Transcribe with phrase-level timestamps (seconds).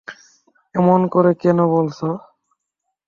[0.75, 2.07] এমন করে কেন বলছো?